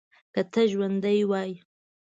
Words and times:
که 0.33 0.41
ته 0.51 0.61
ژوندی 0.71 1.21
وای. 1.29 1.51